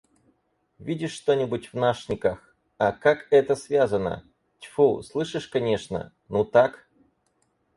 [0.79, 4.23] «Видишь что-нибудь в нашниках?»— «А как это связано?»—
[4.59, 6.11] «Тьфу, слышишь конечно.
[6.27, 6.89] Ну так?»